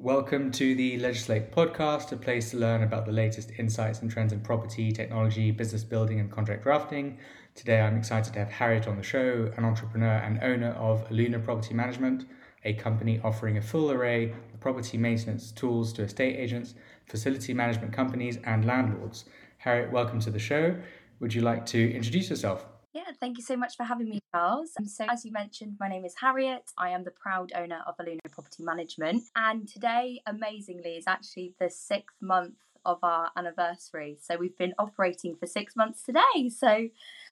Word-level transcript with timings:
Welcome 0.00 0.52
to 0.52 0.76
the 0.76 0.96
Legislate 1.00 1.50
podcast, 1.50 2.12
a 2.12 2.16
place 2.16 2.52
to 2.52 2.56
learn 2.56 2.84
about 2.84 3.04
the 3.04 3.10
latest 3.10 3.50
insights 3.58 4.00
and 4.00 4.08
trends 4.08 4.32
in 4.32 4.38
property, 4.38 4.92
technology, 4.92 5.50
business 5.50 5.82
building, 5.82 6.20
and 6.20 6.30
contract 6.30 6.62
drafting. 6.62 7.18
Today, 7.56 7.80
I'm 7.80 7.96
excited 7.96 8.32
to 8.34 8.38
have 8.38 8.48
Harriet 8.48 8.86
on 8.86 8.96
the 8.96 9.02
show, 9.02 9.52
an 9.56 9.64
entrepreneur 9.64 10.18
and 10.18 10.40
owner 10.40 10.70
of 10.74 11.08
Aluna 11.08 11.44
Property 11.44 11.74
Management, 11.74 12.26
a 12.64 12.74
company 12.74 13.20
offering 13.24 13.56
a 13.56 13.60
full 13.60 13.90
array 13.90 14.30
of 14.54 14.60
property 14.60 14.96
maintenance 14.96 15.50
tools 15.50 15.92
to 15.94 16.04
estate 16.04 16.36
agents, 16.36 16.76
facility 17.08 17.52
management 17.52 17.92
companies, 17.92 18.38
and 18.44 18.64
landlords. 18.66 19.24
Harriet, 19.58 19.90
welcome 19.90 20.20
to 20.20 20.30
the 20.30 20.38
show. 20.38 20.76
Would 21.18 21.34
you 21.34 21.40
like 21.40 21.66
to 21.66 21.92
introduce 21.92 22.30
yourself? 22.30 22.64
Yeah, 22.94 23.10
thank 23.20 23.36
you 23.36 23.44
so 23.44 23.56
much 23.56 23.76
for 23.76 23.84
having 23.84 24.08
me, 24.08 24.20
Charles. 24.34 24.72
Um, 24.78 24.86
so, 24.86 25.04
as 25.10 25.24
you 25.24 25.30
mentioned, 25.30 25.76
my 25.78 25.88
name 25.88 26.06
is 26.06 26.14
Harriet. 26.20 26.70
I 26.78 26.90
am 26.90 27.04
the 27.04 27.10
proud 27.10 27.52
owner 27.54 27.80
of 27.86 27.96
Aluna 27.98 28.18
Property 28.32 28.62
Management. 28.62 29.24
And 29.36 29.68
today, 29.68 30.22
amazingly, 30.26 30.92
is 30.92 31.04
actually 31.06 31.54
the 31.60 31.68
sixth 31.68 32.16
month 32.22 32.54
of 32.86 32.98
our 33.02 33.30
anniversary. 33.36 34.16
So, 34.22 34.38
we've 34.38 34.56
been 34.56 34.72
operating 34.78 35.36
for 35.36 35.46
six 35.46 35.76
months 35.76 36.02
today. 36.02 36.48
So, 36.48 36.88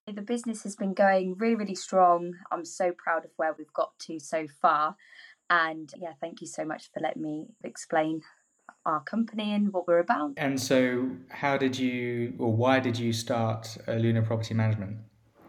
the 0.06 0.20
business 0.20 0.62
has 0.64 0.76
been 0.76 0.92
going 0.92 1.36
really, 1.38 1.54
really 1.54 1.74
strong. 1.74 2.34
I'm 2.52 2.66
so 2.66 2.92
proud 2.92 3.24
of 3.24 3.30
where 3.36 3.54
we've 3.56 3.72
got 3.72 3.98
to 4.00 4.20
so 4.20 4.46
far. 4.60 4.96
And 5.48 5.90
yeah, 5.96 6.12
thank 6.20 6.42
you 6.42 6.46
so 6.48 6.66
much 6.66 6.90
for 6.92 7.00
letting 7.00 7.22
me 7.22 7.46
explain 7.64 8.20
our 8.84 9.02
company 9.02 9.54
and 9.54 9.72
what 9.72 9.88
we're 9.88 10.00
about. 10.00 10.34
And 10.36 10.60
so, 10.60 11.12
how 11.30 11.56
did 11.56 11.78
you, 11.78 12.34
or 12.38 12.52
why 12.52 12.78
did 12.78 12.98
you 12.98 13.14
start 13.14 13.78
Aluna 13.86 14.22
Property 14.22 14.52
Management? 14.52 14.98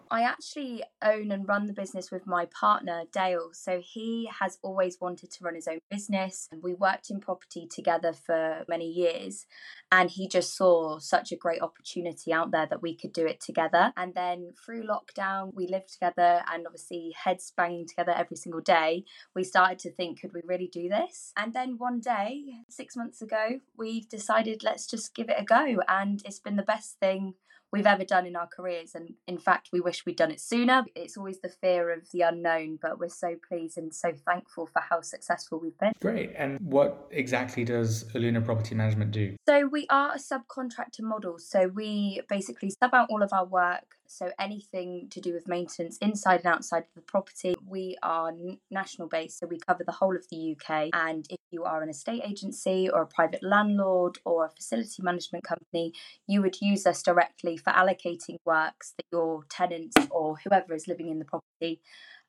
I 0.10 0.22
actually 0.22 0.84
own 1.04 1.32
and 1.32 1.48
run 1.48 1.68
the 1.68 1.74
business 1.74 2.12
with 2.12 2.26
my 2.26 2.46
partner, 2.46 3.04
Dale. 3.12 3.50
So 3.54 3.82
he 3.84 4.30
has 4.40 4.58
always 4.62 5.00
wanted 5.00 5.32
to 5.32 5.44
run 5.44 5.56
his 5.56 5.68
own 5.68 5.80
business. 5.90 6.50
We 6.62 6.74
worked 6.74 7.10
in 7.10 7.20
property 7.20 7.68
together 7.68 8.14
for 8.14 8.66
many 8.68 8.88
years, 8.90 9.46
and 9.92 10.10
he 10.10 10.28
just 10.28 10.56
saw 10.56 11.00
such 11.00 11.32
a 11.32 11.36
great 11.36 11.62
opportunity 11.62 12.34
out 12.34 12.52
there 12.52 12.68
that 12.70 12.82
we 12.82 12.96
could 12.96 13.14
do 13.14 13.26
it 13.26 13.40
together. 13.40 13.94
And 13.96 14.14
then 14.14 14.54
through 14.66 14.84
lockdown, 14.84 15.54
we 15.54 15.68
lived 15.68 15.94
together 15.94 16.42
and 16.52 16.66
obviously 16.66 17.14
heads 17.24 17.54
banging 17.56 17.88
together 17.88 18.14
every 18.16 18.38
single 18.38 18.62
day. 18.62 19.04
We 19.36 19.44
started 19.44 19.80
to 19.80 19.92
think, 19.92 20.22
could 20.22 20.34
we 20.34 20.42
really 20.44 20.70
do 20.72 20.90
this? 20.90 21.32
And 21.38 21.54
then 21.54 21.78
one 21.78 22.00
day, 22.00 22.44
six 22.70 22.96
months 22.96 23.22
ago, 23.22 23.60
we 23.78 24.02
decided, 24.02 24.64
let's 24.64 24.88
just 24.88 25.16
give 25.16 25.30
it 25.30 25.40
a 25.40 25.44
go. 25.44 25.82
And 25.88 26.22
it's 26.26 26.40
been 26.40 26.56
the 26.56 26.64
best 26.64 27.00
thing 27.00 27.34
we've 27.72 27.86
ever 27.86 28.04
done 28.04 28.26
in 28.26 28.36
our 28.36 28.48
careers. 28.48 28.96
And 28.96 29.14
in 29.28 29.38
fact, 29.38 29.70
we 29.72 29.80
wish 29.80 30.06
we'd 30.06 30.18
done 30.18 30.32
it 30.32 30.40
sooner. 30.40 30.86
It's 30.96 31.18
always 31.18 31.40
the 31.42 31.50
fear 31.50 31.92
of 31.92 32.10
the 32.12 32.22
unknown, 32.22 32.80
but 32.82 33.00
we're 33.00 33.10
so 33.10 33.36
pleased 33.48 33.78
and 33.78 33.94
so 33.94 34.14
thankful 34.26 34.68
for 34.68 34.82
how 34.82 35.02
successful 35.02 35.60
we've 35.60 35.78
been. 35.78 35.94
Great. 36.02 36.34
And 36.36 36.60
what 36.62 37.08
exactly 37.12 37.64
does 37.64 38.06
Aluna 38.14 38.44
Property 38.44 38.76
Management 38.76 39.12
do? 39.12 39.36
So 39.48 39.68
we 39.68 39.86
are 39.90 40.14
a 40.14 40.18
subcontractor 40.18 41.02
model. 41.02 41.38
So 41.40 41.68
we 41.68 42.22
basically 42.30 42.72
sub 42.72 42.94
out 42.94 43.10
all 43.10 43.24
of 43.24 43.34
our 43.34 43.46
work 43.46 43.97
so 44.08 44.32
anything 44.40 45.08
to 45.12 45.22
do 45.22 45.34
with 45.34 45.48
maintenance 45.48 45.98
inside 45.98 46.42
and 46.44 46.54
outside 46.54 46.84
of 46.84 46.94
the 46.96 47.02
property. 47.02 47.56
We 47.66 47.98
are 48.04 48.32
national 48.72 49.08
based, 49.08 49.40
so 49.40 49.48
we 49.48 49.60
cover 49.60 49.84
the 49.84 49.92
whole 49.92 50.16
of 50.16 50.26
the 50.30 50.56
UK. 50.56 50.90
And 50.94 51.26
if 51.30 51.40
you 51.52 51.64
are 51.64 51.82
an 51.82 51.90
estate 51.90 52.22
agency 52.26 52.90
or 52.90 53.02
a 53.02 53.08
private 53.08 53.44
landlord 53.44 54.20
or 54.26 54.46
a 54.46 54.50
facility 54.50 55.02
management 55.02 55.44
company, 55.44 55.94
you 56.28 56.42
would 56.42 56.62
use 56.62 56.86
us 56.86 57.02
directly 57.04 57.58
for 57.58 57.72
allocating 57.72 58.38
works 58.46 58.94
that 58.98 59.06
your 59.12 59.44
tenants 59.50 59.96
or 60.10 60.38
whoever 60.38 60.74
is 60.74 60.88
living 60.88 61.10
in 61.10 61.20
the 61.20 61.26
property 61.26 61.82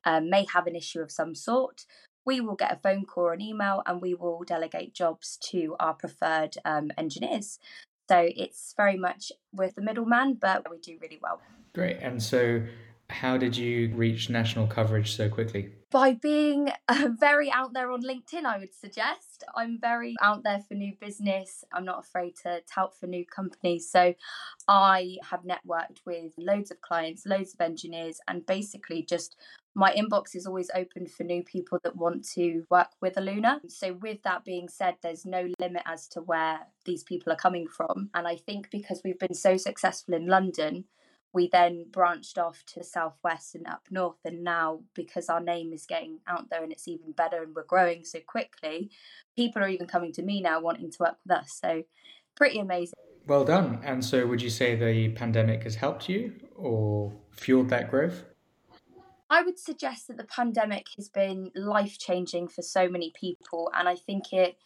um, 0.05 0.31
may 0.31 0.47
have 0.53 0.67
an 0.67 0.77
issue 0.77 1.01
of 1.01 1.11
some 1.11 1.35
sort 1.35 1.85
we 2.29 2.43
will 2.43 2.57
get 2.57 2.73
a 2.73 2.77
phone 2.77 3.07
call 3.07 3.25
or 3.25 3.33
an 3.33 3.41
email 3.41 3.83
and 3.87 4.03
we 4.03 4.13
will 4.13 4.45
delegate 4.45 4.93
jobs 4.93 5.39
to 5.51 5.75
our 5.81 5.95
preferred 5.95 6.57
um, 6.67 6.91
engineers. 6.99 7.59
So 8.09 8.27
it's 8.27 8.75
very 8.77 8.97
much 8.97 9.33
with 9.53 9.75
the 9.75 9.83
middleman, 9.83 10.35
but 10.35 10.71
we 10.71 10.79
do 10.79 10.97
really 11.01 11.19
well. 11.23 11.41
Great. 11.75 11.99
And 12.01 12.23
so, 12.23 12.63
how 13.11 13.37
did 13.37 13.57
you 13.57 13.93
reach 13.95 14.29
national 14.29 14.67
coverage 14.67 15.17
so 15.17 15.29
quickly? 15.29 15.73
By 15.91 16.13
being 16.13 16.71
uh, 16.89 17.09
very 17.19 17.51
out 17.51 17.73
there 17.73 17.91
on 17.91 18.03
LinkedIn, 18.03 18.45
I 18.45 18.59
would 18.59 18.75
suggest. 18.75 19.45
I'm 19.57 19.81
very 19.81 20.15
out 20.23 20.43
there 20.45 20.61
for 20.61 20.75
new 20.75 20.93
business. 21.01 21.65
I'm 21.73 21.85
not 21.85 22.01
afraid 22.01 22.37
to 22.43 22.61
tout 22.73 22.95
for 22.99 23.07
new 23.07 23.25
companies. 23.25 23.91
So 23.91 24.15
I 24.69 25.17
have 25.31 25.41
networked 25.45 26.01
with 26.05 26.33
loads 26.37 26.71
of 26.71 26.83
clients, 26.83 27.25
loads 27.25 27.55
of 27.55 27.61
engineers, 27.63 28.21
and 28.29 28.45
basically 28.45 29.03
just 29.03 29.37
my 29.75 29.95
inbox 29.95 30.35
is 30.35 30.47
always 30.47 30.71
open 30.75 31.07
for 31.07 31.23
new 31.23 31.43
people 31.43 31.79
that 31.85 31.97
want 31.97 32.29
to 32.31 32.65
work 32.69 32.89
with 33.01 33.15
Aluna. 33.15 33.61
So, 33.71 33.93
with 33.93 34.23
that 34.25 34.45
being 34.45 34.69
said, 34.69 34.97
there's 35.03 35.25
no 35.25 35.49
limit 35.61 35.83
as 35.87 36.09
to 36.09 36.21
where 36.21 36.67
these 36.85 37.05
people 37.05 37.33
are 37.33 37.37
coming 37.37 37.69
from. 37.69 38.11
And 38.13 38.27
I 38.27 38.37
think 38.37 38.71
because 38.71 39.03
we've 39.05 39.19
been 39.19 39.35
so 39.35 39.57
successful 39.57 40.15
in 40.15 40.27
London, 40.27 40.85
we 41.39 41.49
then 41.49 41.87
branched 41.93 42.37
off 42.37 42.65
to 42.67 42.83
southwest 42.83 43.55
and 43.55 43.65
up 43.69 43.83
north 43.93 44.19
and 44.25 44.43
now 44.43 44.81
because 44.93 45.29
our 45.29 45.41
name 45.41 45.73
is 45.73 45.87
getting 45.87 46.19
out 46.27 46.51
there 46.51 46.65
and 46.65 46.73
it's 46.73 46.89
even 46.89 47.13
better 47.13 47.45
and 47.45 47.55
we're 47.55 47.63
growing 47.63 48.05
so 48.05 48.19
quickly 48.27 48.91
people 49.37 49.63
are 49.63 49.69
even 49.69 49.87
coming 49.87 50.13
to 50.13 50.23
me 50.23 50.41
now 50.41 50.61
wanting 50.61 50.91
to 50.91 50.97
work 50.99 51.17
with 51.25 51.39
us 51.39 51.57
so 51.63 51.85
pretty 52.35 52.59
amazing. 52.59 52.99
Well 53.29 53.45
done. 53.45 53.79
And 53.85 54.05
so 54.05 54.27
would 54.27 54.43
you 54.43 54.51
say 54.51 54.75
the 54.75 55.11
pandemic 55.11 55.63
has 55.63 55.77
helped 55.77 56.09
you 56.09 56.33
or 56.57 57.13
fueled 57.31 57.69
that 57.69 57.89
growth? 57.89 58.25
I 59.31 59.43
would 59.43 59.61
suggest 59.61 60.09
that 60.09 60.17
the 60.17 60.25
pandemic 60.25 60.87
has 60.97 61.09
been 61.09 61.53
life 61.55 61.99
changing 61.99 62.49
for 62.49 62.63
so 62.63 62.89
many 62.89 63.13
people, 63.15 63.71
and 63.75 63.87
I 63.87 63.95
think 63.95 64.33
it 64.33 64.57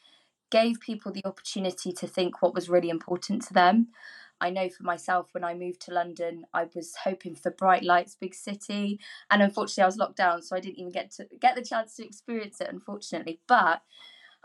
gave 0.50 0.78
people 0.78 1.10
the 1.10 1.24
opportunity 1.26 1.92
to 1.92 2.06
think 2.06 2.40
what 2.40 2.54
was 2.54 2.68
really 2.68 2.88
important 2.88 3.42
to 3.42 3.54
them. 3.54 3.88
I 4.42 4.50
know 4.50 4.68
for 4.68 4.82
myself, 4.82 5.28
when 5.32 5.44
I 5.44 5.54
moved 5.54 5.80
to 5.82 5.94
London, 5.94 6.44
I 6.52 6.66
was 6.74 6.96
hoping 6.96 7.36
for 7.36 7.52
bright 7.52 7.84
lights, 7.84 8.16
big 8.16 8.34
city, 8.34 8.98
and 9.30 9.40
unfortunately, 9.40 9.84
I 9.84 9.86
was 9.86 9.96
locked 9.96 10.16
down, 10.16 10.42
so 10.42 10.56
I 10.56 10.60
didn't 10.60 10.80
even 10.80 10.90
get 10.90 11.12
to 11.12 11.28
get 11.40 11.54
the 11.54 11.62
chance 11.62 11.94
to 11.96 12.04
experience 12.04 12.60
it. 12.60 12.68
Unfortunately, 12.68 13.40
but 13.46 13.82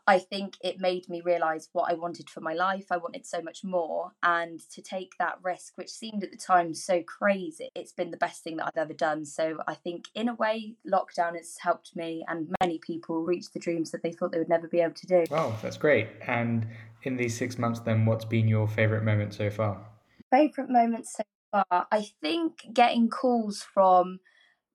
I 0.07 0.19
think 0.19 0.55
it 0.63 0.79
made 0.79 1.09
me 1.09 1.21
realize 1.21 1.67
what 1.73 1.91
I 1.91 1.95
wanted 1.95 2.29
for 2.29 2.39
my 2.39 2.53
life. 2.53 2.85
I 2.91 2.97
wanted 2.97 3.25
so 3.25 3.41
much 3.41 3.63
more. 3.63 4.13
And 4.23 4.59
to 4.71 4.81
take 4.81 5.11
that 5.19 5.37
risk, 5.43 5.73
which 5.75 5.89
seemed 5.89 6.23
at 6.23 6.31
the 6.31 6.37
time 6.37 6.73
so 6.73 7.03
crazy, 7.03 7.69
it's 7.75 7.91
been 7.91 8.11
the 8.11 8.17
best 8.17 8.41
thing 8.41 8.55
that 8.57 8.67
I've 8.67 8.81
ever 8.81 8.93
done. 8.93 9.25
So 9.25 9.57
I 9.67 9.73
think, 9.73 10.05
in 10.15 10.29
a 10.29 10.33
way, 10.35 10.75
lockdown 10.89 11.35
has 11.35 11.57
helped 11.59 11.93
me 11.95 12.23
and 12.29 12.55
many 12.61 12.79
people 12.79 13.25
reach 13.25 13.51
the 13.51 13.59
dreams 13.59 13.91
that 13.91 14.01
they 14.01 14.13
thought 14.13 14.31
they 14.31 14.39
would 14.39 14.47
never 14.47 14.69
be 14.69 14.79
able 14.79 14.93
to 14.93 15.07
do. 15.07 15.25
Wow, 15.29 15.57
that's 15.61 15.77
great. 15.77 16.07
And 16.25 16.67
in 17.03 17.17
these 17.17 17.37
six 17.37 17.57
months, 17.57 17.81
then, 17.81 18.05
what's 18.05 18.25
been 18.25 18.47
your 18.47 18.67
favorite 18.67 19.03
moment 19.03 19.33
so 19.33 19.49
far? 19.49 19.85
Favorite 20.31 20.69
moment 20.69 21.05
so 21.05 21.23
far? 21.51 21.87
I 21.91 22.07
think 22.21 22.73
getting 22.73 23.09
calls 23.09 23.61
from 23.61 24.19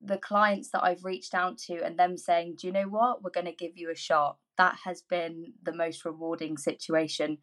the 0.03 0.19
clients 0.19 0.71
that 0.71 0.83
I've 0.83 1.05
reached 1.05 1.35
out 1.35 1.59
to 1.59 1.83
and 1.85 1.99
them 1.99 2.17
saying, 2.17 2.57
Do 2.59 2.67
you 2.67 2.73
know 2.73 2.89
what? 2.89 3.23
We're 3.23 3.31
going 3.31 3.47
to 3.47 3.53
give 3.53 3.77
you 3.77 3.91
a 3.91 3.97
shot 3.97 4.39
that 4.59 4.77
has 4.85 5.03
been 5.03 5.55
the 5.63 5.73
most 5.73 6.05
rewarding 6.05 6.57
situation 6.57 7.39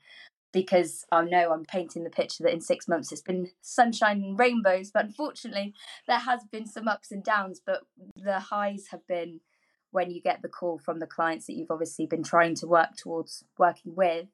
because 0.52 1.06
I 1.12 1.24
know 1.26 1.52
I'm 1.52 1.66
painting 1.66 2.04
the 2.04 2.10
picture 2.10 2.44
that 2.44 2.54
in 2.54 2.62
six 2.62 2.88
months 2.88 3.12
it's 3.12 3.22
been 3.22 3.50
sunshine 3.62 4.24
and 4.24 4.40
rainbows, 4.40 4.92
but 4.92 5.06
unfortunately 5.06 5.74
there 6.08 6.20
has 6.20 6.42
been 6.52 6.66
some 6.66 6.88
ups 6.88 7.12
and 7.12 7.24
downs. 7.24 7.62
But 7.64 7.82
the 8.16 8.40
highs 8.40 8.88
have 8.92 9.06
been 9.08 9.42
when 9.92 10.12
you 10.12 10.22
get 10.22 10.42
the 10.42 10.50
call 10.50 10.78
from 10.78 11.00
the 11.00 11.08
clients 11.08 11.48
that 11.48 11.54
you've 11.54 11.72
obviously 11.72 12.06
been 12.06 12.24
trying 12.24 12.56
to 12.56 12.68
work 12.68 12.96
towards 12.98 13.44
working 13.58 13.96
with, 13.96 14.28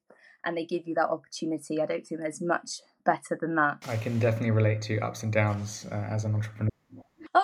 and 0.45 0.57
they 0.57 0.65
give 0.65 0.87
you 0.87 0.95
that 0.95 1.09
opportunity. 1.09 1.81
I 1.81 1.85
don't 1.85 2.05
think 2.05 2.21
there's 2.21 2.41
much 2.41 2.81
better 3.05 3.37
than 3.39 3.55
that. 3.55 3.83
I 3.87 3.97
can 3.97 4.19
definitely 4.19 4.51
relate 4.51 4.81
to 4.83 4.99
ups 4.99 5.23
and 5.23 5.31
downs 5.31 5.85
uh, 5.91 5.95
as 5.95 6.25
an 6.25 6.33
entrepreneur. 6.33 6.69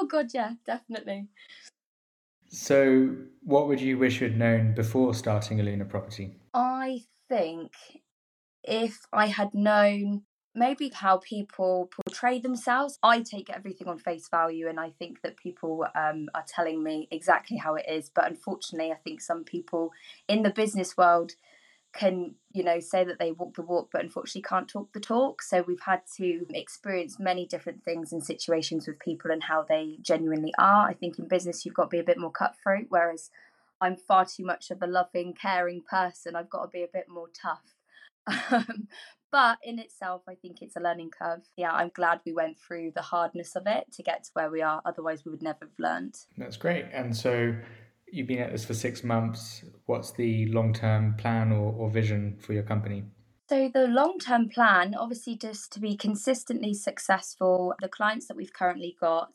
Oh 0.01 0.07
god, 0.07 0.33
yeah, 0.33 0.53
definitely. 0.65 1.27
So, 2.47 3.15
what 3.43 3.67
would 3.67 3.79
you 3.79 3.99
wish 3.99 4.19
you'd 4.19 4.35
known 4.35 4.73
before 4.73 5.13
starting 5.13 5.59
a 5.59 5.63
Aluna 5.63 5.87
Property? 5.87 6.37
I 6.55 7.03
think 7.29 7.71
if 8.63 9.05
I 9.13 9.27
had 9.27 9.53
known 9.53 10.23
maybe 10.55 10.89
how 10.89 11.17
people 11.17 11.91
portray 11.95 12.39
themselves, 12.39 12.97
I 13.03 13.21
take 13.21 13.51
everything 13.51 13.87
on 13.87 13.99
face 13.99 14.27
value, 14.27 14.67
and 14.67 14.79
I 14.79 14.89
think 14.89 15.21
that 15.21 15.37
people 15.37 15.85
um, 15.93 16.29
are 16.33 16.45
telling 16.47 16.83
me 16.83 17.07
exactly 17.11 17.57
how 17.57 17.75
it 17.75 17.85
is. 17.87 18.09
But 18.09 18.27
unfortunately, 18.27 18.91
I 18.91 18.95
think 18.95 19.21
some 19.21 19.43
people 19.43 19.91
in 20.27 20.41
the 20.41 20.49
business 20.49 20.97
world 20.97 21.33
can 21.93 22.35
you 22.51 22.63
know 22.63 22.79
say 22.79 23.03
that 23.03 23.19
they 23.19 23.31
walk 23.31 23.55
the 23.55 23.61
walk 23.61 23.89
but 23.91 24.01
unfortunately 24.01 24.41
can't 24.41 24.67
talk 24.67 24.93
the 24.93 24.99
talk. 24.99 25.41
So 25.41 25.63
we've 25.67 25.81
had 25.81 26.01
to 26.17 26.45
experience 26.53 27.19
many 27.19 27.45
different 27.45 27.83
things 27.83 28.13
and 28.13 28.23
situations 28.23 28.87
with 28.87 28.99
people 28.99 29.31
and 29.31 29.43
how 29.43 29.65
they 29.67 29.97
genuinely 30.01 30.53
are. 30.57 30.87
I 30.87 30.93
think 30.93 31.19
in 31.19 31.27
business 31.27 31.65
you've 31.65 31.75
got 31.75 31.85
to 31.85 31.89
be 31.89 31.99
a 31.99 32.03
bit 32.03 32.17
more 32.17 32.31
cutthroat 32.31 32.85
whereas 32.89 33.29
i'm 33.81 33.95
far 33.95 34.25
too 34.25 34.45
much 34.45 34.71
of 34.71 34.81
a 34.81 34.87
loving 34.87 35.33
caring 35.33 35.81
person. 35.81 36.35
I've 36.35 36.49
got 36.49 36.63
to 36.63 36.69
be 36.69 36.83
a 36.83 36.87
bit 36.91 37.07
more 37.09 37.27
tough. 37.29 37.75
Um, 38.51 38.87
but 39.31 39.59
in 39.63 39.79
itself 39.79 40.23
i 40.27 40.35
think 40.35 40.61
it's 40.61 40.75
a 40.75 40.81
learning 40.81 41.09
curve. 41.09 41.41
Yeah 41.57 41.71
i'm 41.71 41.91
glad 41.93 42.21
we 42.25 42.33
went 42.33 42.57
through 42.57 42.91
the 42.95 43.01
hardness 43.01 43.55
of 43.55 43.63
it 43.65 43.91
to 43.93 44.03
get 44.03 44.23
to 44.25 44.29
where 44.33 44.49
we 44.49 44.61
are. 44.61 44.81
Otherwise 44.85 45.25
we 45.25 45.31
would 45.31 45.43
never 45.43 45.65
have 45.65 45.79
learned. 45.79 46.15
That's 46.37 46.57
great. 46.57 46.85
And 46.93 47.15
so 47.15 47.55
You've 48.11 48.27
been 48.27 48.39
at 48.39 48.51
this 48.51 48.65
for 48.65 48.73
six 48.73 49.05
months. 49.05 49.63
What's 49.91 50.11
the 50.11 50.45
long 50.45 50.71
term 50.71 51.15
plan 51.15 51.51
or, 51.51 51.73
or 51.73 51.89
vision 51.89 52.37
for 52.39 52.53
your 52.53 52.63
company? 52.63 53.03
So, 53.49 53.69
the 53.73 53.87
long 53.87 54.19
term 54.19 54.47
plan, 54.47 54.95
obviously, 54.95 55.35
just 55.35 55.73
to 55.73 55.81
be 55.81 55.97
consistently 55.97 56.73
successful, 56.73 57.73
the 57.81 57.89
clients 57.89 58.27
that 58.27 58.37
we've 58.37 58.53
currently 58.53 58.95
got, 59.01 59.33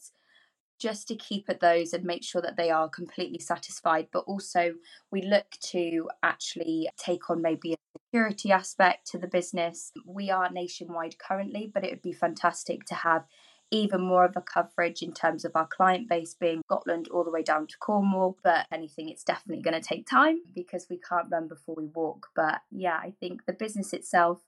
just 0.78 1.08
to 1.08 1.14
keep 1.14 1.50
at 1.50 1.60
those 1.60 1.92
and 1.92 2.04
make 2.04 2.24
sure 2.24 2.40
that 2.40 2.56
they 2.56 2.70
are 2.70 2.88
completely 2.88 3.38
satisfied. 3.38 4.06
But 4.10 4.20
also, 4.20 4.76
we 5.10 5.20
look 5.20 5.50
to 5.72 6.08
actually 6.22 6.88
take 6.96 7.28
on 7.28 7.42
maybe 7.42 7.74
a 7.74 7.98
security 7.98 8.50
aspect 8.50 9.08
to 9.08 9.18
the 9.18 9.28
business. 9.28 9.92
We 10.06 10.30
are 10.30 10.50
nationwide 10.50 11.18
currently, 11.18 11.70
but 11.74 11.84
it 11.84 11.90
would 11.90 12.00
be 12.00 12.14
fantastic 12.14 12.86
to 12.86 12.94
have 12.94 13.26
even 13.70 14.00
more 14.00 14.24
of 14.24 14.36
a 14.36 14.40
coverage 14.40 15.02
in 15.02 15.12
terms 15.12 15.44
of 15.44 15.52
our 15.54 15.66
client 15.66 16.08
base 16.08 16.34
being 16.34 16.62
Scotland 16.66 17.08
all 17.08 17.24
the 17.24 17.30
way 17.30 17.42
down 17.42 17.66
to 17.66 17.78
Cornwall. 17.78 18.36
But 18.42 18.66
anything, 18.70 19.08
it's 19.08 19.24
definitely 19.24 19.62
going 19.62 19.80
to 19.80 19.86
take 19.86 20.08
time 20.08 20.40
because 20.54 20.86
we 20.88 20.98
can't 20.98 21.30
run 21.30 21.48
before 21.48 21.74
we 21.76 21.86
walk. 21.86 22.28
But 22.34 22.60
yeah, 22.70 22.96
I 22.96 23.12
think 23.18 23.46
the 23.46 23.52
business 23.52 23.92
itself. 23.92 24.42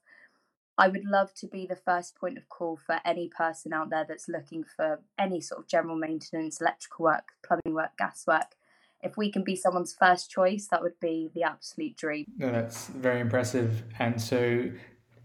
I 0.77 0.87
would 0.87 1.03
love 1.03 1.33
to 1.35 1.47
be 1.47 1.65
the 1.65 1.75
first 1.75 2.15
point 2.15 2.37
of 2.37 2.47
call 2.47 2.77
for 2.77 3.01
any 3.03 3.27
person 3.27 3.73
out 3.73 3.89
there 3.89 4.05
that's 4.07 4.29
looking 4.29 4.63
for 4.63 5.01
any 5.19 5.41
sort 5.41 5.59
of 5.59 5.67
general 5.67 5.97
maintenance, 5.97 6.61
electrical 6.61 7.03
work, 7.03 7.33
plumbing 7.45 7.75
work, 7.75 7.97
gas 7.97 8.23
work. 8.25 8.55
If 9.01 9.17
we 9.17 9.29
can 9.29 9.43
be 9.43 9.57
someone's 9.57 9.93
first 9.93 10.31
choice, 10.31 10.67
that 10.67 10.81
would 10.81 10.97
be 11.01 11.29
the 11.35 11.43
absolute 11.43 11.97
dream. 11.97 12.27
No, 12.37 12.49
that's 12.49 12.87
very 12.87 13.19
impressive. 13.19 13.83
And 13.97 14.21
so, 14.21 14.71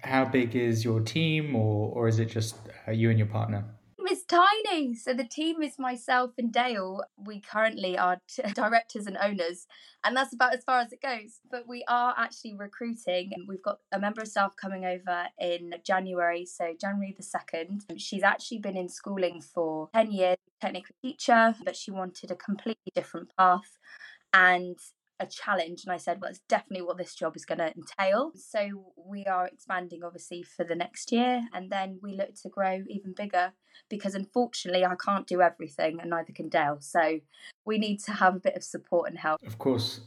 how 0.02 0.25
big 0.25 0.56
is 0.56 0.85
your 0.85 0.99
team, 0.99 1.55
or, 1.55 1.93
or 1.94 2.08
is 2.08 2.19
it 2.19 2.26
just 2.26 2.56
uh, 2.88 2.91
you 2.91 3.11
and 3.11 3.19
your 3.19 3.29
partner? 3.29 3.64
Is 4.06 4.25
tiny. 4.25 4.95
So 4.95 5.15
the 5.15 5.25
team 5.25 5.62
is 5.62 5.79
myself 5.79 6.33
and 6.39 6.53
Dale. 6.53 7.03
We 7.17 7.41
currently 7.41 7.97
are 7.99 8.21
t- 8.29 8.43
directors 8.55 9.06
and 9.06 9.17
owners, 9.23 9.67
and 10.05 10.17
that's 10.17 10.33
about 10.33 10.55
as 10.55 10.65
far 10.65 10.81
as 10.81 10.93
it 10.93 11.03
goes. 11.03 11.41
But 11.51 11.69
we 11.69 11.85
are 11.89 12.15
actually 12.17 12.55
recruiting. 12.55 13.33
We've 13.49 13.62
got 13.62 13.79
a 13.93 13.99
member 13.99 14.23
of 14.23 14.29
staff 14.29 14.55
coming 14.56 14.85
over 14.85 15.27
in 15.39 15.75
January, 15.85 16.47
so 16.47 16.75
January 16.81 17.17
the 17.17 17.25
2nd. 17.25 17.99
She's 17.99 18.23
actually 18.23 18.59
been 18.59 18.77
in 18.77 18.89
schooling 18.89 19.41
for 19.41 19.89
10 19.95 20.12
years, 20.12 20.37
technically 20.61 20.97
teacher, 21.03 21.55
but 21.65 21.77
she 21.77 21.91
wanted 21.91 22.31
a 22.31 22.37
completely 22.37 22.93
different 22.95 23.31
path. 23.37 23.79
And 24.33 24.79
a 25.25 25.29
challenge 25.29 25.85
and 25.85 25.93
I 25.93 25.97
said, 25.97 26.21
well, 26.21 26.31
it's 26.31 26.41
definitely 26.49 26.85
what 26.85 26.99
this 26.99 27.15
job 27.15 27.37
is 27.37 27.44
going 27.44 27.59
to 27.59 27.73
entail. 27.75 28.32
So 28.37 28.93
we 28.97 29.25
are 29.25 29.47
expanding 29.47 30.03
obviously 30.05 30.43
for 30.43 30.65
the 30.65 30.75
next 30.75 31.12
year 31.12 31.43
and 31.53 31.71
then 31.71 31.99
we 32.03 32.15
look 32.15 32.35
to 32.43 32.49
grow 32.49 32.82
even 32.88 33.12
bigger 33.15 33.53
because 33.88 34.15
unfortunately 34.15 34.85
I 34.85 34.94
can't 34.94 35.26
do 35.26 35.41
everything 35.41 35.99
and 36.00 36.11
neither 36.11 36.32
can 36.32 36.49
Dale. 36.49 36.79
So 36.81 37.21
we 37.65 37.79
need 37.79 37.99
to 38.05 38.12
have 38.12 38.37
a 38.37 38.41
bit 38.41 38.56
of 38.56 38.62
support 38.62 39.11
and 39.11 39.19
help. 39.19 39.43
Of 39.47 39.59
course. 39.59 40.00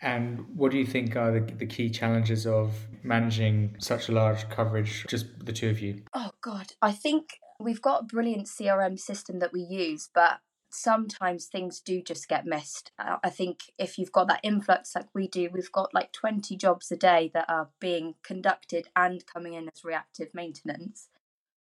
And 0.00 0.44
what 0.56 0.72
do 0.72 0.78
you 0.78 0.86
think 0.86 1.14
are 1.14 1.30
the, 1.30 1.40
the 1.40 1.66
key 1.66 1.88
challenges 1.88 2.46
of 2.46 2.74
managing 3.04 3.76
such 3.78 4.08
a 4.08 4.12
large 4.12 4.48
coverage, 4.48 5.06
just 5.08 5.26
the 5.44 5.52
two 5.52 5.70
of 5.70 5.78
you? 5.78 6.02
Oh, 6.12 6.32
God. 6.40 6.72
I 6.82 6.90
think 6.90 7.38
we've 7.60 7.80
got 7.80 8.02
a 8.02 8.04
brilliant 8.04 8.46
CRM 8.48 8.98
system 8.98 9.38
that 9.38 9.52
we 9.52 9.60
use, 9.60 10.10
but 10.12 10.40
sometimes 10.74 11.46
things 11.46 11.80
do 11.80 12.02
just 12.02 12.28
get 12.28 12.46
missed. 12.46 12.92
Uh, 12.98 13.16
I 13.22 13.30
think 13.30 13.72
if 13.78 13.98
you've 13.98 14.12
got 14.12 14.28
that 14.28 14.40
influx 14.42 14.94
like 14.94 15.08
we 15.14 15.28
do, 15.28 15.50
we've 15.52 15.72
got 15.72 15.94
like 15.94 16.12
20 16.12 16.56
jobs 16.56 16.90
a 16.90 16.96
day 16.96 17.30
that 17.34 17.46
are 17.48 17.70
being 17.80 18.14
conducted 18.22 18.88
and 18.96 19.24
coming 19.26 19.54
in 19.54 19.68
as 19.68 19.84
reactive 19.84 20.28
maintenance. 20.34 21.08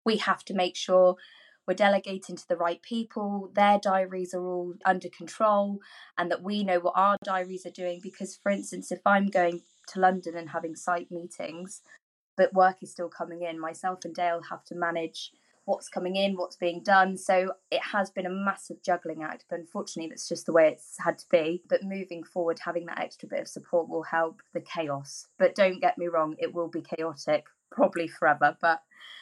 We 0.04 0.18
have 0.18 0.44
to 0.44 0.54
make 0.54 0.76
sure 0.76 1.16
we're 1.66 1.74
delegating 1.74 2.36
to 2.36 2.48
the 2.48 2.56
right 2.56 2.80
people, 2.80 3.50
their 3.54 3.78
diaries 3.78 4.32
are 4.32 4.42
all 4.42 4.74
under 4.86 5.10
control, 5.10 5.80
and 6.16 6.30
that 6.30 6.42
we 6.42 6.64
know 6.64 6.80
what 6.80 6.94
our 6.96 7.16
diaries 7.22 7.66
are 7.66 7.70
doing. 7.70 8.00
Because, 8.02 8.38
for 8.42 8.50
instance, 8.50 8.90
if 8.90 9.00
I'm 9.04 9.26
going 9.26 9.60
to 9.88 10.00
London 10.00 10.34
and 10.34 10.48
having 10.48 10.74
site 10.74 11.10
meetings, 11.10 11.82
but 12.38 12.54
work 12.54 12.82
is 12.82 12.90
still 12.90 13.10
coming 13.10 13.42
in, 13.42 13.60
myself 13.60 14.00
and 14.04 14.14
Dale 14.14 14.40
have 14.48 14.64
to 14.64 14.74
manage 14.74 15.30
what's 15.68 15.90
coming 15.90 16.16
in, 16.16 16.34
what's 16.34 16.56
being 16.56 16.82
done. 16.82 17.18
So 17.18 17.52
it 17.70 17.82
has 17.92 18.10
been 18.10 18.24
a 18.24 18.30
massive 18.30 18.82
juggling 18.82 19.22
act, 19.22 19.44
but 19.50 19.58
unfortunately, 19.58 20.08
that's 20.08 20.26
just 20.26 20.46
the 20.46 20.52
way 20.52 20.68
it's 20.68 20.96
had 20.98 21.18
to 21.18 21.26
be. 21.30 21.62
But 21.68 21.82
moving 21.82 22.24
forward, 22.24 22.58
having 22.64 22.86
that 22.86 23.00
extra 23.00 23.28
bit 23.28 23.40
of 23.40 23.48
support 23.48 23.86
will 23.86 24.04
help 24.04 24.40
the 24.54 24.60
chaos. 24.60 25.26
But 25.38 25.54
don't 25.54 25.78
get 25.80 25.98
me 25.98 26.06
wrong, 26.08 26.36
it 26.38 26.54
will 26.54 26.68
be 26.68 26.80
chaotic, 26.80 27.44
probably 27.70 28.08
forever, 28.08 28.56
but 28.62 28.80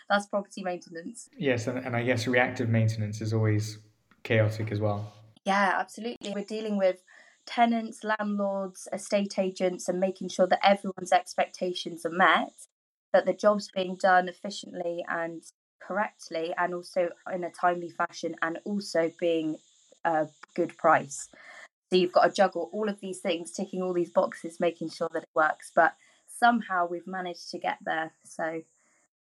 that's 0.08 0.26
property 0.26 0.62
maintenance. 0.62 1.28
Yes, 1.37 1.66
and, 1.66 1.78
and 1.78 1.96
I 1.96 2.04
guess 2.04 2.28
reactive 2.28 2.69
maintenance 2.69 3.20
is 3.20 3.32
always 3.32 3.78
chaotic 4.22 4.70
as 4.70 4.78
well. 4.78 5.12
Yeah, 5.44 5.75
absolutely. 5.76 6.32
We're 6.32 6.44
dealing 6.44 6.76
with 6.76 7.02
tenants, 7.44 8.04
landlords, 8.04 8.87
estate 8.92 9.37
agents, 9.37 9.88
and 9.88 9.99
making 9.99 10.28
sure 10.28 10.46
that 10.46 10.64
everyone's 10.64 11.12
expectations 11.12 12.06
are 12.06 12.10
met, 12.10 12.52
that 13.12 13.26
the 13.26 13.34
job's 13.34 13.69
being 13.75 13.96
done 13.96 14.28
efficiently 14.28 15.04
and 15.08 15.42
correctly 15.81 16.55
and 16.58 16.75
also 16.75 17.11
in 17.32 17.44
a 17.44 17.50
timely 17.50 17.90
fashion 17.90 18.34
and 18.43 18.58
also 18.64 19.11
being 19.19 19.56
a 20.05 20.26
good 20.55 20.76
price. 20.76 21.28
So 21.90 21.96
you've 21.96 22.12
got 22.12 22.25
to 22.25 22.32
juggle 22.32 22.70
all 22.73 22.88
of 22.88 23.00
these 23.00 23.20
things, 23.20 23.52
ticking 23.52 23.82
all 23.82 23.93
these 23.93 24.11
boxes, 24.11 24.58
making 24.58 24.90
sure 24.90 25.08
that 25.12 25.23
it 25.23 25.28
works. 25.34 25.70
But 25.75 25.94
somehow 26.26 26.87
we've 26.88 27.06
managed 27.06 27.50
to 27.50 27.58
get 27.58 27.78
there. 27.84 28.12
So 28.25 28.62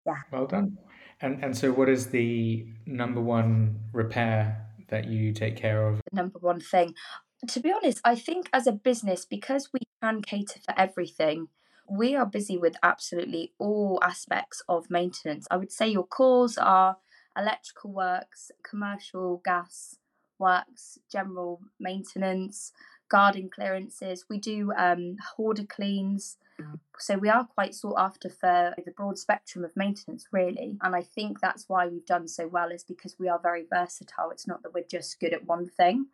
yeah. 0.06 0.22
Well 0.32 0.46
done. 0.46 0.78
And 1.20 1.42
and 1.44 1.56
so 1.56 1.72
what 1.72 1.88
is 1.88 2.08
the 2.08 2.66
number 2.86 3.20
one 3.20 3.80
repair 3.92 4.66
that 4.88 5.06
you 5.06 5.32
take 5.32 5.56
care 5.56 5.86
of? 5.86 5.96
The 6.10 6.16
number 6.16 6.38
one 6.38 6.60
thing. 6.60 6.94
To 7.48 7.60
be 7.60 7.72
honest, 7.72 8.00
I 8.04 8.16
think 8.16 8.48
as 8.52 8.66
a 8.66 8.72
business, 8.72 9.24
because 9.24 9.68
we 9.72 9.80
can 10.02 10.22
cater 10.22 10.60
for 10.64 10.74
everything, 10.76 11.48
we 11.90 12.14
are 12.14 12.26
busy 12.26 12.56
with 12.56 12.76
absolutely 12.82 13.52
all 13.58 13.98
aspects 14.02 14.62
of 14.68 14.90
maintenance. 14.90 15.46
I 15.50 15.56
would 15.56 15.72
say 15.72 15.88
your 15.88 16.06
cores 16.06 16.58
are 16.58 16.98
electrical 17.36 17.92
works, 17.92 18.50
commercial 18.62 19.40
gas 19.44 19.96
works, 20.38 20.98
general 21.10 21.60
maintenance, 21.80 22.72
garden 23.08 23.50
clearances. 23.52 24.26
We 24.28 24.38
do 24.38 24.72
um, 24.76 25.16
hoarder 25.36 25.64
cleans. 25.64 26.36
So 26.98 27.16
we 27.16 27.28
are 27.28 27.44
quite 27.44 27.72
sought 27.72 27.98
after 27.98 28.28
for 28.28 28.74
the 28.84 28.90
broad 28.90 29.16
spectrum 29.16 29.64
of 29.64 29.76
maintenance, 29.76 30.26
really. 30.32 30.76
And 30.82 30.96
I 30.96 31.02
think 31.02 31.40
that's 31.40 31.68
why 31.68 31.86
we've 31.86 32.04
done 32.04 32.26
so 32.26 32.48
well, 32.48 32.70
is 32.70 32.82
because 32.82 33.16
we 33.16 33.28
are 33.28 33.38
very 33.40 33.64
versatile. 33.72 34.30
It's 34.32 34.48
not 34.48 34.64
that 34.64 34.74
we're 34.74 34.82
just 34.82 35.20
good 35.20 35.32
at 35.32 35.46
one 35.46 35.68
thing 35.68 36.06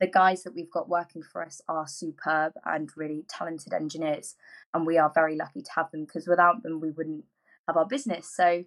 the 0.00 0.06
guys 0.06 0.42
that 0.42 0.54
we've 0.54 0.70
got 0.70 0.88
working 0.88 1.22
for 1.22 1.44
us 1.44 1.60
are 1.68 1.86
superb 1.86 2.52
and 2.64 2.90
really 2.96 3.24
talented 3.28 3.72
engineers, 3.72 4.36
and 4.72 4.86
we 4.86 4.98
are 4.98 5.12
very 5.14 5.36
lucky 5.36 5.62
to 5.62 5.70
have 5.76 5.90
them 5.90 6.04
because 6.04 6.26
without 6.26 6.62
them, 6.62 6.80
we 6.80 6.90
wouldn't 6.90 7.24
have 7.68 7.76
our 7.76 7.86
business. 7.86 8.30
So 8.34 8.64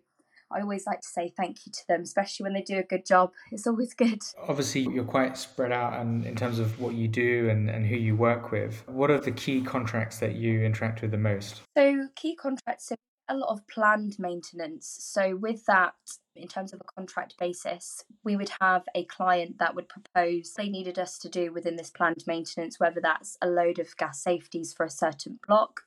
I 0.50 0.62
always 0.62 0.86
like 0.88 1.02
to 1.02 1.08
say 1.08 1.34
thank 1.36 1.66
you 1.66 1.72
to 1.74 1.88
them, 1.90 2.02
especially 2.02 2.46
when 2.46 2.54
they 2.54 2.62
do 2.62 2.78
a 2.78 2.84
good 2.84 3.06
job. 3.06 3.32
It's 3.52 3.68
always 3.68 3.94
good. 3.94 4.22
Obviously, 4.48 4.82
you're 4.82 5.04
quite 5.04 5.38
spread 5.38 5.72
out 5.72 6.00
and 6.00 6.26
in 6.26 6.36
terms 6.36 6.60
of 6.60 6.80
what 6.80 6.94
you 6.94 7.08
do 7.08 7.50
and, 7.50 7.70
and 7.70 7.86
who 7.86 7.96
you 7.96 8.16
work 8.16 8.52
with. 8.52 8.84
What 8.88 9.12
are 9.12 9.20
the 9.20 9.32
key 9.32 9.62
contracts 9.62 10.20
that 10.20 10.36
you 10.36 10.64
interact 10.64 11.02
with 11.02 11.12
the 11.12 11.18
most? 11.18 11.62
So, 11.78 12.08
key 12.16 12.36
contracts, 12.36 12.88
so 12.88 12.96
a 13.30 13.36
lot 13.36 13.50
of 13.50 13.68
planned 13.68 14.18
maintenance. 14.20 14.98
So, 15.00 15.36
with 15.36 15.66
that, 15.66 15.94
in 16.36 16.48
terms 16.48 16.74
of 16.74 16.82
a 16.82 16.94
contract 16.96 17.36
basis, 17.40 18.04
we 18.24 18.36
would 18.36 18.52
have 18.62 18.84
a 18.96 19.06
client 19.06 19.58
that 19.60 19.76
would 19.76 19.90
propose 19.90 20.54
they 20.54 20.70
needed 20.70 21.00
us 21.00 21.18
to 21.20 21.30
do 21.30 21.52
within 21.52 21.76
this 21.76 21.90
planned 21.90 22.24
maintenance, 22.28 22.80
whether 22.80 23.02
that's 23.02 23.38
a 23.42 23.48
load 23.48 23.80
of 23.80 23.96
gas 23.98 24.22
safeties 24.22 24.74
for 24.74 24.86
a 24.86 24.90
certain 24.90 25.40
block, 25.48 25.82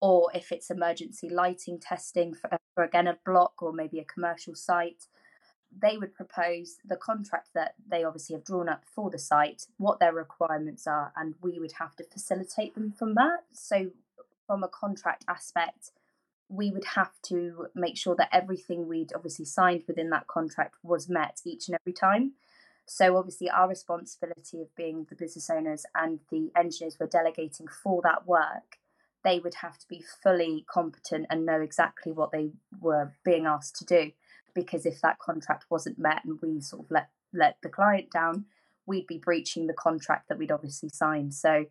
or 0.00 0.30
if 0.34 0.52
it's 0.52 0.70
emergency 0.70 1.28
lighting 1.28 1.78
testing 1.78 2.34
for, 2.34 2.58
for 2.74 2.84
again 2.84 3.06
a 3.06 3.18
block 3.24 3.62
or 3.62 3.72
maybe 3.72 3.98
a 3.98 4.04
commercial 4.04 4.54
site. 4.54 5.04
They 5.78 5.98
would 5.98 6.14
propose 6.14 6.76
the 6.86 6.96
contract 6.96 7.48
that 7.54 7.74
they 7.86 8.02
obviously 8.04 8.34
have 8.34 8.44
drawn 8.44 8.68
up 8.68 8.84
for 8.86 9.10
the 9.10 9.18
site, 9.18 9.66
what 9.76 9.98
their 9.98 10.14
requirements 10.14 10.86
are, 10.86 11.12
and 11.16 11.34
we 11.42 11.58
would 11.58 11.72
have 11.72 11.94
to 11.96 12.04
facilitate 12.04 12.74
them 12.74 12.92
from 12.92 13.14
that. 13.14 13.40
So, 13.52 13.90
from 14.46 14.62
a 14.62 14.68
contract 14.68 15.24
aspect, 15.28 15.90
we 16.48 16.70
would 16.70 16.84
have 16.84 17.10
to 17.22 17.66
make 17.74 17.96
sure 17.96 18.14
that 18.16 18.28
everything 18.32 18.86
we'd 18.86 19.12
obviously 19.14 19.44
signed 19.44 19.82
within 19.86 20.10
that 20.10 20.26
contract 20.28 20.76
was 20.82 21.08
met 21.08 21.40
each 21.44 21.68
and 21.68 21.76
every 21.80 21.92
time. 21.92 22.32
So, 22.86 23.16
obviously, 23.16 23.50
our 23.50 23.68
responsibility 23.68 24.60
of 24.60 24.74
being 24.76 25.06
the 25.08 25.16
business 25.16 25.50
owners 25.50 25.84
and 25.94 26.20
the 26.30 26.52
engineers 26.56 26.96
we're 27.00 27.08
delegating 27.08 27.66
for 27.66 28.00
that 28.02 28.26
work, 28.28 28.78
they 29.24 29.40
would 29.40 29.54
have 29.54 29.76
to 29.78 29.88
be 29.88 30.04
fully 30.22 30.64
competent 30.70 31.26
and 31.28 31.44
know 31.44 31.60
exactly 31.60 32.12
what 32.12 32.30
they 32.30 32.52
were 32.80 33.12
being 33.24 33.44
asked 33.44 33.74
to 33.76 33.84
do. 33.84 34.12
Because 34.54 34.86
if 34.86 35.00
that 35.00 35.18
contract 35.18 35.66
wasn't 35.68 35.98
met 35.98 36.24
and 36.24 36.38
we 36.40 36.60
sort 36.60 36.84
of 36.84 36.90
let, 36.92 37.08
let 37.32 37.56
the 37.60 37.68
client 37.68 38.10
down, 38.12 38.44
we'd 38.86 39.08
be 39.08 39.18
breaching 39.18 39.66
the 39.66 39.74
contract 39.74 40.28
that 40.28 40.38
we'd 40.38 40.52
obviously 40.52 40.88
signed. 40.88 41.34
So, 41.34 41.66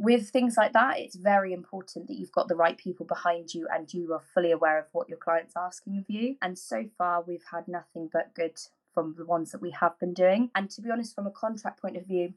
with 0.00 0.30
things 0.30 0.56
like 0.56 0.72
that, 0.72 0.98
it's 0.98 1.14
very 1.14 1.52
important 1.52 2.08
that 2.08 2.16
you've 2.18 2.32
got 2.32 2.48
the 2.48 2.56
right 2.56 2.78
people 2.78 3.04
behind 3.04 3.52
you 3.52 3.68
and 3.70 3.92
you 3.92 4.14
are 4.14 4.22
fully 4.32 4.50
aware 4.50 4.78
of 4.78 4.86
what 4.92 5.10
your 5.10 5.18
client's 5.18 5.52
asking 5.54 5.98
of 5.98 6.04
you. 6.08 6.36
And 6.40 6.58
so 6.58 6.86
far, 6.96 7.22
we've 7.22 7.44
had 7.52 7.68
nothing 7.68 8.08
but 8.10 8.34
good 8.34 8.58
from 8.94 9.14
the 9.18 9.26
ones 9.26 9.52
that 9.52 9.60
we 9.60 9.72
have 9.72 9.98
been 10.00 10.14
doing. 10.14 10.50
And 10.54 10.70
to 10.70 10.80
be 10.80 10.90
honest, 10.90 11.14
from 11.14 11.26
a 11.26 11.30
contract 11.30 11.82
point 11.82 11.98
of 11.98 12.06
view, 12.06 12.32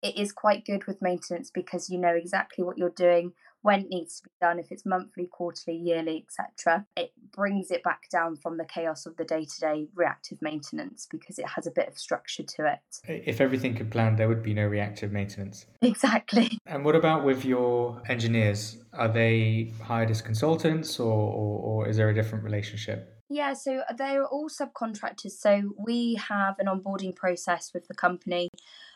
it 0.00 0.16
is 0.16 0.32
quite 0.32 0.64
good 0.64 0.86
with 0.86 1.02
maintenance 1.02 1.50
because 1.50 1.90
you 1.90 1.98
know 1.98 2.14
exactly 2.14 2.64
what 2.64 2.78
you're 2.78 2.88
doing 2.88 3.34
when 3.62 3.80
it 3.80 3.88
needs 3.88 4.16
to 4.16 4.24
be 4.24 4.30
done, 4.40 4.58
if 4.58 4.70
it's 4.70 4.84
monthly, 4.84 5.26
quarterly, 5.26 5.76
yearly, 5.76 6.24
etc. 6.26 6.84
It 6.96 7.12
brings 7.32 7.70
it 7.70 7.82
back 7.82 8.08
down 8.10 8.36
from 8.36 8.58
the 8.58 8.64
chaos 8.64 9.06
of 9.06 9.16
the 9.16 9.24
day 9.24 9.44
to 9.44 9.60
day 9.60 9.86
reactive 9.94 10.42
maintenance 10.42 11.06
because 11.10 11.38
it 11.38 11.48
has 11.48 11.66
a 11.66 11.70
bit 11.70 11.88
of 11.88 11.96
structure 11.96 12.42
to 12.42 12.66
it. 12.66 13.24
If 13.26 13.40
everything 13.40 13.74
could 13.74 13.90
plan, 13.90 14.16
there 14.16 14.28
would 14.28 14.42
be 14.42 14.54
no 14.54 14.66
reactive 14.66 15.12
maintenance. 15.12 15.66
Exactly. 15.80 16.58
And 16.66 16.84
what 16.86 16.96
about 16.96 17.24
with 17.24 17.44
your 17.44 18.00
engineers? 18.08 18.78
Are 18.94 19.08
they 19.08 19.74
hired 19.82 20.10
as 20.10 20.22
consultants 20.22 20.98
or, 20.98 21.12
or, 21.12 21.60
or 21.84 21.88
is 21.88 21.98
there 21.98 22.08
a 22.08 22.14
different 22.14 22.44
relationship? 22.44 23.12
Yeah, 23.28 23.52
so 23.54 23.82
they're 23.96 24.26
all 24.26 24.48
subcontractors. 24.48 25.32
So 25.32 25.74
we 25.78 26.14
have 26.28 26.56
an 26.58 26.66
onboarding 26.66 27.14
process 27.14 27.70
with 27.74 27.88
the 27.88 27.94
company. 27.94 28.48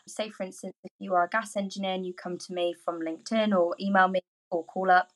Say, 0.07 0.29
for 0.29 0.43
instance, 0.43 0.73
if 0.83 0.91
you 0.99 1.13
are 1.13 1.25
a 1.25 1.29
gas 1.29 1.55
engineer 1.55 1.93
and 1.93 2.05
you 2.05 2.13
come 2.13 2.37
to 2.37 2.53
me 2.53 2.73
from 2.85 2.99
LinkedIn 2.99 3.55
or 3.55 3.75
email 3.79 4.07
me 4.07 4.21
or 4.51 4.63
call 4.65 4.91
up 4.91 5.09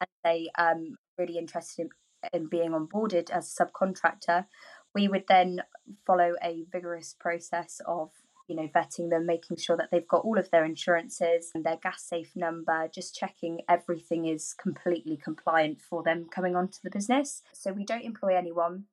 and 0.00 0.08
say, 0.24 0.50
um, 0.58 0.96
really 1.18 1.38
interested 1.38 1.88
in, 2.32 2.42
in 2.42 2.48
being 2.48 2.70
onboarded 2.70 3.30
as 3.30 3.54
a 3.58 3.64
subcontractor, 3.64 4.46
we 4.94 5.08
would 5.08 5.24
then 5.28 5.62
follow 6.06 6.34
a 6.42 6.64
vigorous 6.70 7.14
process 7.18 7.80
of 7.86 8.10
you 8.48 8.54
know 8.54 8.68
vetting 8.74 9.10
them 9.10 9.26
making 9.26 9.56
sure 9.56 9.76
that 9.76 9.88
they've 9.90 10.08
got 10.08 10.24
all 10.24 10.38
of 10.38 10.50
their 10.50 10.64
insurances 10.64 11.50
and 11.54 11.64
their 11.64 11.78
gas 11.82 12.02
safe 12.02 12.32
number 12.36 12.88
just 12.94 13.14
checking 13.14 13.60
everything 13.68 14.26
is 14.26 14.54
completely 14.54 15.16
compliant 15.16 15.80
for 15.80 16.02
them 16.02 16.26
coming 16.30 16.54
onto 16.54 16.78
the 16.82 16.90
business. 16.90 17.42
So 17.52 17.72
we 17.72 17.84
don't 17.84 18.04
employ 18.04 18.36
anyone. 18.36 18.84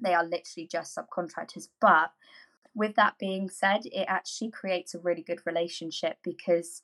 They 0.00 0.14
are 0.14 0.24
literally 0.24 0.68
just 0.70 0.96
subcontractors. 0.96 1.68
But 1.80 2.12
with 2.74 2.94
that 2.96 3.14
being 3.18 3.48
said 3.48 3.82
it 3.86 4.06
actually 4.08 4.50
creates 4.50 4.94
a 4.94 4.98
really 4.98 5.22
good 5.22 5.40
relationship 5.44 6.16
because 6.22 6.82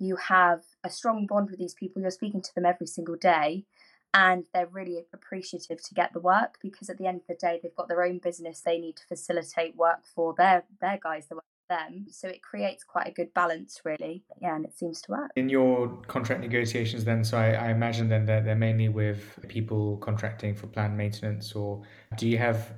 you 0.00 0.16
have 0.16 0.62
a 0.82 0.90
strong 0.90 1.26
bond 1.26 1.50
with 1.50 1.58
these 1.58 1.74
people, 1.74 2.02
you're 2.02 2.10
speaking 2.10 2.42
to 2.42 2.54
them 2.54 2.66
every 2.66 2.86
single 2.86 3.16
day, 3.16 3.64
and 4.12 4.44
they're 4.52 4.66
really 4.66 5.04
appreciative 5.12 5.82
to 5.82 5.94
get 5.94 6.12
the 6.12 6.20
work 6.20 6.58
because 6.60 6.90
at 6.90 6.98
the 6.98 7.06
end 7.06 7.20
of 7.20 7.26
the 7.28 7.34
day, 7.34 7.60
they've 7.62 7.76
got 7.76 7.88
their 7.88 8.02
own 8.02 8.18
business, 8.18 8.60
they 8.60 8.78
need 8.78 8.96
to 8.96 9.06
facilitate 9.06 9.76
work 9.76 10.00
for 10.14 10.34
their, 10.36 10.64
their 10.80 10.98
guys 11.02 11.26
work 11.30 11.44
for 11.68 11.76
them. 11.76 12.06
So 12.10 12.26
it 12.28 12.42
creates 12.42 12.82
quite 12.82 13.06
a 13.06 13.12
good 13.12 13.32
balance, 13.34 13.80
really. 13.84 14.24
Yeah, 14.40 14.56
and 14.56 14.64
it 14.64 14.76
seems 14.76 15.00
to 15.02 15.12
work. 15.12 15.30
In 15.36 15.48
your 15.48 15.88
contract 16.08 16.40
negotiations, 16.40 17.04
then, 17.04 17.22
so 17.22 17.38
I, 17.38 17.52
I 17.52 17.70
imagine 17.70 18.08
then 18.08 18.26
that 18.26 18.44
they're 18.44 18.56
mainly 18.56 18.88
with 18.88 19.38
people 19.48 19.98
contracting 19.98 20.54
for 20.56 20.66
planned 20.66 20.96
maintenance, 20.96 21.52
or 21.52 21.82
do 22.16 22.28
you 22.28 22.38
have 22.38 22.72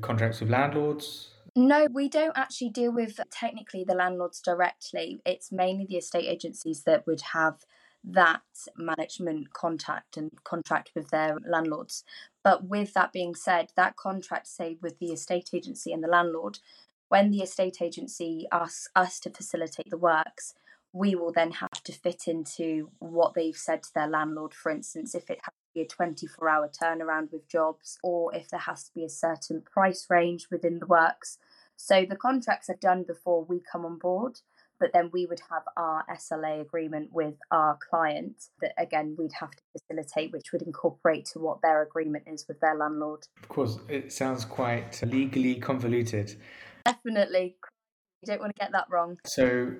contracts 0.00 0.40
with 0.40 0.48
landlords? 0.48 1.34
No, 1.56 1.88
we 1.92 2.08
don't 2.08 2.36
actually 2.36 2.70
deal 2.70 2.92
with 2.92 3.20
technically 3.30 3.84
the 3.84 3.94
landlords 3.94 4.40
directly. 4.40 5.20
It's 5.24 5.50
mainly 5.50 5.86
the 5.86 5.96
estate 5.96 6.26
agencies 6.26 6.82
that 6.84 7.06
would 7.06 7.20
have 7.32 7.64
that 8.04 8.42
management 8.76 9.52
contact 9.52 10.16
and 10.16 10.30
contract 10.44 10.92
with 10.94 11.08
their 11.10 11.36
landlords. 11.44 12.04
But 12.44 12.64
with 12.64 12.94
that 12.94 13.12
being 13.12 13.34
said, 13.34 13.72
that 13.76 13.96
contract, 13.96 14.46
say, 14.46 14.78
with 14.80 14.98
the 14.98 15.12
estate 15.12 15.50
agency 15.52 15.92
and 15.92 16.02
the 16.02 16.08
landlord, 16.08 16.58
when 17.08 17.30
the 17.30 17.42
estate 17.42 17.82
agency 17.82 18.46
asks 18.52 18.88
us 18.94 19.18
to 19.20 19.30
facilitate 19.30 19.90
the 19.90 19.98
works, 19.98 20.54
we 20.92 21.14
will 21.14 21.32
then 21.32 21.52
have 21.52 21.82
to 21.84 21.92
fit 21.92 22.26
into 22.26 22.90
what 22.98 23.34
they've 23.34 23.56
said 23.56 23.82
to 23.82 23.94
their 23.94 24.08
landlord. 24.08 24.54
For 24.54 24.70
instance, 24.70 25.14
if 25.14 25.28
it 25.28 25.40
a 25.76 25.84
24 25.84 26.48
hour 26.48 26.68
turnaround 26.68 27.32
with 27.32 27.48
jobs, 27.48 27.98
or 28.02 28.34
if 28.34 28.48
there 28.48 28.60
has 28.60 28.84
to 28.84 28.94
be 28.94 29.04
a 29.04 29.08
certain 29.08 29.62
price 29.62 30.06
range 30.10 30.48
within 30.50 30.78
the 30.78 30.86
works, 30.86 31.38
so 31.76 32.04
the 32.04 32.16
contracts 32.16 32.68
are 32.68 32.78
done 32.80 33.04
before 33.04 33.44
we 33.44 33.60
come 33.60 33.84
on 33.86 33.98
board, 33.98 34.40
but 34.80 34.92
then 34.92 35.10
we 35.12 35.26
would 35.26 35.40
have 35.50 35.62
our 35.76 36.04
SLA 36.10 36.60
agreement 36.60 37.10
with 37.12 37.34
our 37.50 37.78
client 37.88 38.46
that 38.60 38.72
again 38.78 39.14
we'd 39.18 39.32
have 39.40 39.52
to 39.52 39.62
facilitate, 39.72 40.32
which 40.32 40.52
would 40.52 40.62
incorporate 40.62 41.24
to 41.26 41.38
what 41.38 41.62
their 41.62 41.82
agreement 41.82 42.24
is 42.26 42.46
with 42.48 42.58
their 42.60 42.76
landlord. 42.76 43.26
Of 43.42 43.48
course, 43.48 43.78
it 43.88 44.12
sounds 44.12 44.44
quite 44.44 45.00
legally 45.02 45.54
convoluted. 45.56 46.36
Definitely. 46.84 47.56
You 48.22 48.26
don't 48.26 48.40
want 48.40 48.54
to 48.56 48.60
get 48.60 48.72
that 48.72 48.86
wrong. 48.90 49.18
So 49.24 49.74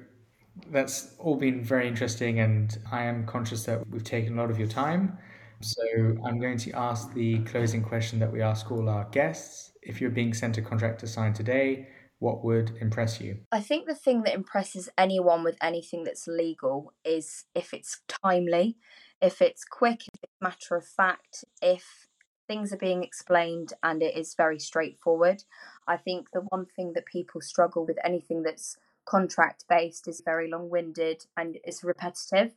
that's 0.71 1.15
all 1.19 1.37
been 1.37 1.65
very 1.65 1.89
interesting, 1.89 2.39
and 2.41 2.79
I 2.91 3.05
am 3.05 3.27
conscious 3.27 3.65
that 3.65 3.89
we've 3.89 4.05
taken 4.05 4.39
a 4.39 4.41
lot 4.41 4.51
of 4.51 4.59
your 4.59 4.69
time. 4.69 5.19
So 5.61 5.83
I'm 6.25 6.39
going 6.39 6.59
to 6.59 6.73
ask 6.73 7.13
the 7.15 7.41
closing 7.41 7.83
question 7.83 8.19
that 8.21 8.33
we 8.33 8.43
ask 8.43 8.71
all 8.71 8.89
our 8.89 9.05
guests. 9.07 9.73
If 9.83 10.01
you're 10.01 10.11
being 10.11 10.35
sent 10.35 10.59
a 10.59 10.63
contract 10.63 11.01
to 11.01 11.07
sign 11.07 11.33
today, 11.33 11.89
what 12.21 12.45
would 12.45 12.77
impress 12.81 13.21
you? 13.21 13.39
I 13.53 13.61
think 13.61 13.87
the 13.87 13.95
thing 13.95 14.23
that 14.23 14.35
impresses 14.35 14.89
anyone 14.97 15.45
with 15.45 15.57
anything 15.61 16.05
that's 16.05 16.27
legal 16.27 16.93
is 17.05 17.45
if 17.55 17.73
it's 17.75 18.01
timely, 18.09 18.77
if 19.21 19.41
it's 19.41 19.65
quick, 19.65 20.03
if 20.13 20.21
it's 20.23 20.33
matter 20.41 20.77
of 20.77 20.87
fact, 20.87 21.45
if 21.63 22.09
things 22.49 22.73
are 22.73 22.79
being 22.79 23.05
explained 23.05 23.75
and 23.83 24.03
it 24.03 24.17
is 24.17 24.35
very 24.35 24.59
straightforward. 24.59 25.45
I 25.87 25.99
think 25.99 26.31
the 26.33 26.41
one 26.49 26.67
thing 26.67 26.95
that 26.95 27.07
people 27.07 27.41
struggle 27.41 27.85
with 27.85 27.99
anything 28.03 28.43
that's 28.43 28.77
contract 29.05 29.65
based 29.69 30.09
is 30.09 30.23
very 30.25 30.51
long 30.51 30.71
winded 30.71 31.27
and 31.37 31.59
it's 31.63 31.85
repetitive. 31.85 32.53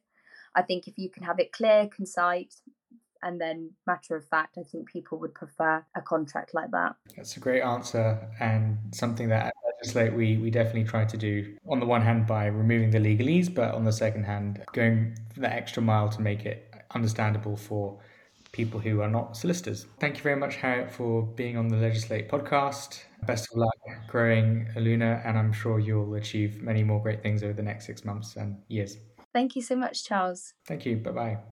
I 0.55 0.61
think 0.63 0.87
if 0.87 0.97
you 0.97 1.09
can 1.09 1.23
have 1.23 1.39
it 1.39 1.51
clear, 1.51 1.87
concise, 1.87 2.61
and 3.23 3.39
then 3.39 3.71
matter 3.87 4.15
of 4.15 4.25
fact 4.25 4.57
i 4.57 4.63
think 4.63 4.89
people 4.91 5.17
would 5.19 5.33
prefer 5.33 5.83
a 5.95 6.01
contract 6.01 6.53
like 6.53 6.71
that. 6.71 6.95
That's 7.15 7.37
a 7.37 7.39
great 7.39 7.61
answer 7.61 8.17
and 8.39 8.77
something 8.91 9.29
that 9.29 9.47
at 9.47 9.53
legislate 9.77 10.13
we, 10.13 10.37
we 10.37 10.49
definitely 10.49 10.83
try 10.83 11.05
to 11.05 11.17
do 11.17 11.55
on 11.69 11.79
the 11.79 11.85
one 11.85 12.01
hand 12.01 12.27
by 12.27 12.45
removing 12.45 12.91
the 12.91 12.99
legalese 12.99 13.53
but 13.53 13.73
on 13.73 13.83
the 13.83 13.91
second 13.91 14.23
hand 14.23 14.63
going 14.73 15.17
the 15.35 15.51
extra 15.51 15.81
mile 15.81 16.09
to 16.09 16.21
make 16.21 16.45
it 16.45 16.73
understandable 16.93 17.55
for 17.55 17.99
people 18.51 18.81
who 18.81 18.99
are 18.99 19.09
not 19.09 19.37
solicitors. 19.37 19.85
Thank 19.99 20.17
you 20.17 20.23
very 20.23 20.35
much 20.35 20.55
harriet 20.57 20.91
for 20.91 21.23
being 21.23 21.57
on 21.57 21.69
the 21.69 21.77
legislate 21.77 22.29
podcast. 22.29 23.03
Best 23.25 23.47
of 23.51 23.57
luck 23.57 23.77
growing 24.07 24.67
Aluna 24.75 25.25
and 25.25 25.37
i'm 25.37 25.53
sure 25.53 25.79
you'll 25.79 26.15
achieve 26.15 26.61
many 26.61 26.83
more 26.83 27.01
great 27.01 27.21
things 27.21 27.43
over 27.43 27.53
the 27.53 27.63
next 27.63 27.85
six 27.85 28.03
months 28.03 28.35
and 28.35 28.57
years. 28.67 28.97
Thank 29.33 29.55
you 29.55 29.61
so 29.61 29.75
much 29.75 30.05
charles. 30.05 30.53
Thank 30.65 30.85
you. 30.85 30.97
Bye 30.97 31.11
bye 31.11 31.37